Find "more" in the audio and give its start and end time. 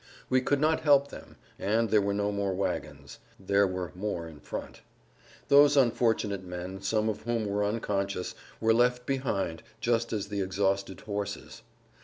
2.31-2.55, 3.93-4.27